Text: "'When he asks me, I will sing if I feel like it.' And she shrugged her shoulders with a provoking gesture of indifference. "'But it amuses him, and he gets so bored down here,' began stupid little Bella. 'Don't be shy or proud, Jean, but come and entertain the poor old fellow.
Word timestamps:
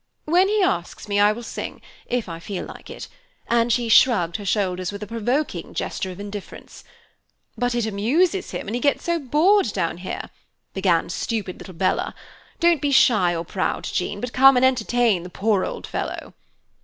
"'When 0.25 0.47
he 0.49 0.63
asks 0.63 1.07
me, 1.07 1.19
I 1.19 1.31
will 1.31 1.43
sing 1.43 1.79
if 2.07 2.27
I 2.27 2.39
feel 2.39 2.65
like 2.65 2.89
it.' 2.89 3.07
And 3.47 3.71
she 3.71 3.87
shrugged 3.87 4.37
her 4.37 4.45
shoulders 4.45 4.91
with 4.91 5.03
a 5.03 5.05
provoking 5.05 5.75
gesture 5.75 6.09
of 6.09 6.19
indifference. 6.19 6.83
"'But 7.55 7.75
it 7.75 7.85
amuses 7.85 8.49
him, 8.49 8.65
and 8.67 8.73
he 8.73 8.81
gets 8.81 9.03
so 9.03 9.19
bored 9.19 9.71
down 9.73 9.97
here,' 9.97 10.31
began 10.73 11.09
stupid 11.09 11.59
little 11.59 11.75
Bella. 11.75 12.15
'Don't 12.59 12.81
be 12.81 12.89
shy 12.91 13.35
or 13.35 13.45
proud, 13.45 13.83
Jean, 13.83 14.19
but 14.19 14.33
come 14.33 14.57
and 14.57 14.65
entertain 14.65 15.21
the 15.21 15.29
poor 15.29 15.63
old 15.63 15.85
fellow. 15.85 16.33